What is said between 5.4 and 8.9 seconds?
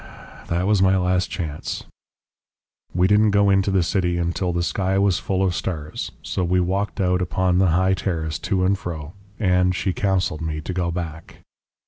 of stars, so we walked out upon the high terrace, to and